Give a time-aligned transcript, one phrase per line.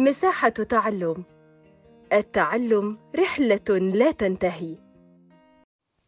[0.00, 1.24] مساحة تعلم.
[2.12, 4.76] التعلم رحلة لا تنتهي.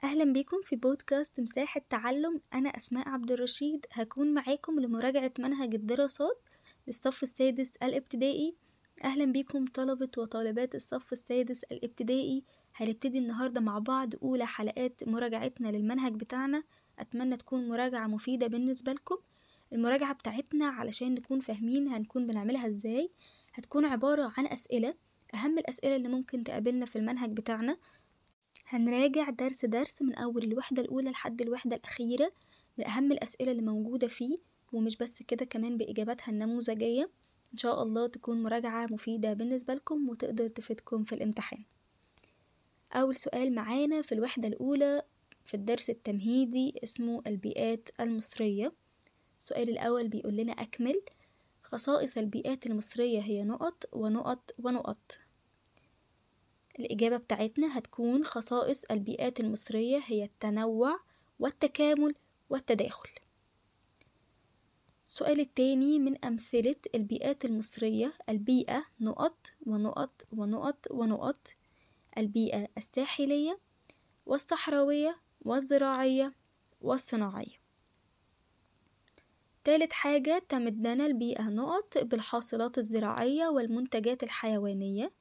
[0.05, 2.41] أهلا بكم في بودكاست مساحة تعلم.
[2.55, 3.87] أنا أسماء عبد الرشيد.
[3.93, 6.49] هكون معاكم لمراجعة منهج الدراسات
[6.87, 8.57] للصف السادس الابتدائي.
[9.05, 12.45] أهلا بكم طلبة وطالبات الصف السادس الابتدائي.
[12.75, 16.63] هنبتدي النهاردة مع بعض أولى حلقات مراجعتنا للمنهج بتاعنا.
[16.99, 19.17] أتمنى تكون مراجعة مفيدة بالنسبة لكم.
[19.73, 23.11] المراجعة بتاعتنا علشان نكون فاهمين هنكون بنعملها إزاي.
[23.55, 24.95] هتكون عبارة عن أسئلة.
[25.35, 27.77] أهم الأسئلة اللي ممكن تقابلنا في المنهج بتاعنا.
[28.67, 32.33] هنراجع درس درس من أول الوحدة الأولى لحد الوحدة الأخيرة
[32.79, 34.37] بأهم الأسئلة اللي موجودة فيه
[34.73, 37.11] ومش بس كده كمان بإجاباتها النموذجية.
[37.53, 41.65] إن شاء الله تكون مراجعة مفيدة بالنسبة لكم وتقدر تفيدكم في الامتحان.
[42.93, 45.03] أول سؤال معانا في الوحدة الأولى
[45.45, 48.73] في الدرس التمهيدي اسمه البيئات المصرية.
[49.37, 51.03] السؤال الأول بيقول لنا أكمل.
[51.63, 55.19] خصائص البيئات المصرية هي نقط ونقط ونقط.
[56.79, 61.01] الإجابة بتاعتنا هتكون خصائص البيئات المصرية هي التنوع
[61.39, 62.15] والتكامل
[62.51, 63.11] والتداخل.
[65.07, 68.13] السؤال التاني من أمثلة البيئات المصرية.
[68.29, 71.49] البيئة نقط ونقط ونقط ونقط.
[72.19, 73.59] البيئة الساحلية
[74.27, 76.35] والصحراوية والزراعية
[76.81, 77.62] والصناعية.
[79.65, 85.13] تالت حاجة تمدنا البيئة نقط بالحاصلات الزراعية والمنتجات الحيوانية.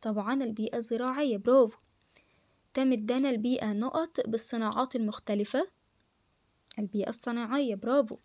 [0.00, 1.78] طبعا البيئة الزراعية برافو.
[2.74, 5.70] تمدنا البيئة نقط بالصناعات المختلفة.
[6.78, 8.18] البيئة الصناعية برافو.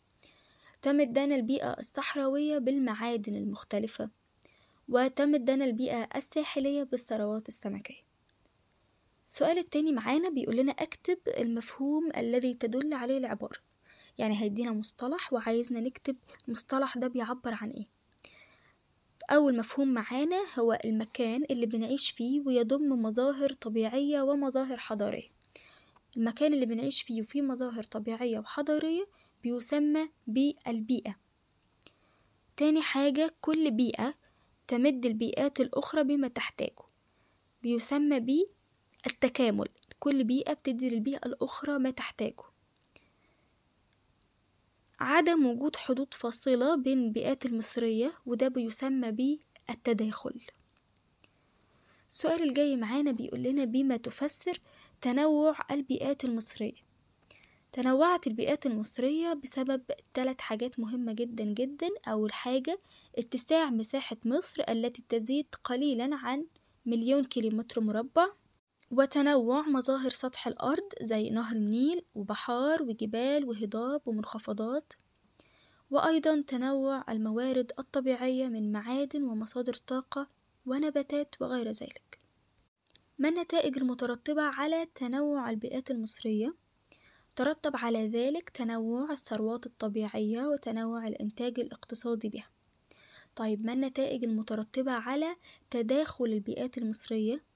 [0.81, 4.09] تمدنا البيئة الصحراوية بالمعادن المختلفة.
[4.89, 8.05] وتمدنا البيئة الساحلية بالثروات السمكية.
[9.27, 13.64] السؤال التاني معانا بيقول لنا اكتب المفهوم الذي تدل عليه العبارة.
[14.17, 16.15] يعني هيدينا مصطلح وعايزنا نكتب
[16.47, 17.87] المصطلح ده بيعبر عن إيه.
[19.31, 25.29] أول مفهوم معانا هو المكان اللي بنعيش فيه ويضم مظاهر طبيعية ومظاهر حضارية.
[26.17, 29.07] المكان اللي بنعيش فيه وفيه مظاهر طبيعية وحضارية
[29.43, 31.15] بيسمى بالبيئة
[32.57, 34.13] تاني حاجة كل بيئة
[34.67, 36.83] تمد البيئات الأخرى بما تحتاجه.
[37.63, 38.19] بيسمى
[39.03, 39.67] بالتكامل
[39.99, 42.43] كل بيئة بتدي للبيئة الأخرى ما تحتاجه.
[44.99, 50.41] عدم وجود حدود فاصلة بين البيئات المصرية وده بيسمى بالتداخل.
[52.09, 54.59] السؤال الجاي معانا بيقول لنا بما تفسر
[55.01, 56.85] تنوع البيئات المصرية.
[57.71, 59.81] تنوعت البيئات المصرية بسبب
[60.13, 61.87] ثلاث حاجات مهمة جدا جدا.
[62.07, 62.79] أول حاجة
[63.17, 66.45] اتساع مساحة مصر التي تزيد قليلا عن
[66.85, 68.27] مليون كيلومتر مربع.
[68.97, 74.93] وتنوع مظاهر سطح الأرض زي نهر النيل وبحار وجبال وهضاب ومنخفضات
[75.91, 80.27] وأيضا تنوع الموارد الطبيعية من معادن ومصادر طاقة
[80.65, 82.19] ونباتات وغير ذلك
[83.19, 86.55] ما النتائج المترتبة على تنوع البيئات المصرية؟
[87.35, 92.49] ترتب على ذلك تنوع الثروات الطبيعية وتنوع الإنتاج الاقتصادي بها
[93.35, 95.35] طيب ما النتائج المترتبة على
[95.69, 97.54] تداخل البيئات المصرية؟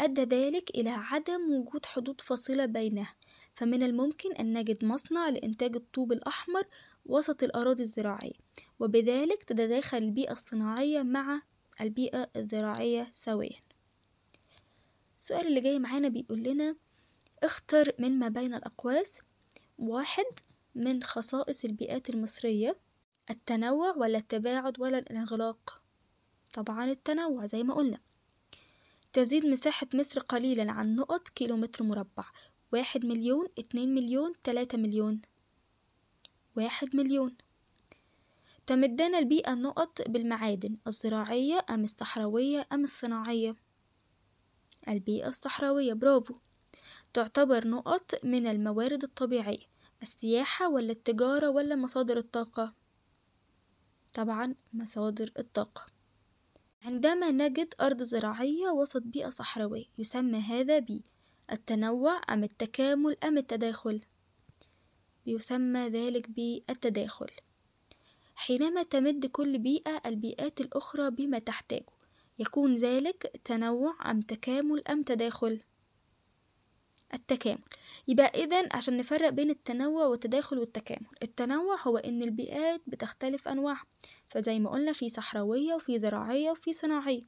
[0.00, 3.14] أدى ذلك إلى عدم وجود حدود فاصلة بينها
[3.54, 6.62] فمن الممكن أن نجد مصنع لإنتاج الطوب الأحمر
[7.06, 8.32] وسط الأراضي الزراعية
[8.80, 11.42] وبذلك تتداخل البيئة الصناعية مع
[11.80, 13.60] البيئة الزراعية سويا.
[15.18, 16.76] السؤال اللي جاي معانا بيقول لنا
[17.42, 19.20] اختر من ما بين الأقواس
[19.78, 20.24] واحد
[20.74, 22.76] من خصائص البيئات المصرية
[23.30, 25.82] التنوع ولا التباعد ولا الانغلاق؟
[26.52, 27.98] طبعا التنوع زي ما قلنا.
[29.14, 32.24] تزيد مساحة مصر قليلا عن نقط كيلومتر مربع.
[32.72, 35.20] واحد مليون اتنين مليون تلاتة مليون.
[36.56, 37.36] واحد مليون.
[38.66, 43.56] تمدنا البيئة النقط بالمعادن الزراعية أم الصحراوية أم الصناعية؟
[44.88, 46.34] البيئة الصحراوية برافو.
[47.12, 49.66] تعتبر نقط من الموارد الطبيعية
[50.02, 52.74] السياحة ولا التجارة ولا مصادر الطاقة؟
[54.12, 55.86] طبعا مصادر الطاقة.
[56.84, 64.00] عندما نجد أرض زراعية وسط بيئة صحراوية يسمى هذا بالتنوع أم التكامل أم التداخل؟
[65.26, 67.30] بيسمى ذلك بالتداخل
[68.34, 71.84] حينما تمد كل بيئة البيئات الأخرى بما تحتاجه
[72.38, 75.60] يكون ذلك تنوع أم تكامل أم تداخل؟
[77.14, 77.62] التكامل.
[78.08, 81.06] يبقى إذا عشان نفرق بين التنوع والتداخل والتكامل.
[81.22, 83.84] التنوع هو إن البيئات بتختلف أنواعها.
[84.28, 87.20] فزي ما قلنا في صحراوية وفي زراعية وفي صناعية.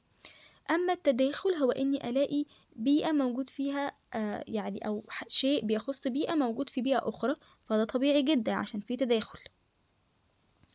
[0.70, 2.44] أما التداخل هو إني ألاقي
[2.76, 8.22] بيئة موجود فيها آه يعني أو شيء بيخص بيئة موجود في بيئة أخرى فده طبيعي
[8.22, 9.38] جدا عشان في تداخل.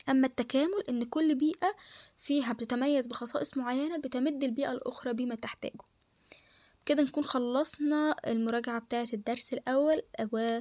[0.10, 1.76] أما التكامل إن كل بيئة
[2.18, 5.91] فيها بتتميز بخصائص معينة بتمد البيئة الأخرى بما تحتاجه.
[6.86, 10.02] كده نكون خلصنا المراجعة بتاعة الدرس الأول
[10.34, 10.60] و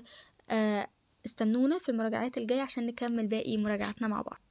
[0.50, 0.88] آه،
[1.26, 4.42] استنونا في المراجعات الجاية عشان نكمل باقي مراجعاتنا مع بعض.